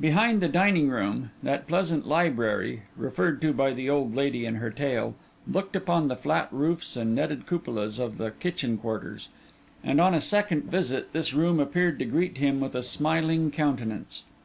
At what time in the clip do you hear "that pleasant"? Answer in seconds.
1.42-2.06